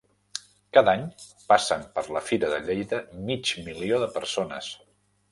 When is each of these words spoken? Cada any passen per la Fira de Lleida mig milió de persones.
Cada 0.75 0.93
any 0.99 1.01
passen 1.51 1.83
per 1.97 2.03
la 2.15 2.23
Fira 2.29 2.49
de 2.53 2.59
Lleida 2.69 3.01
mig 3.27 3.51
milió 3.67 4.01
de 4.05 4.09
persones. 4.17 4.71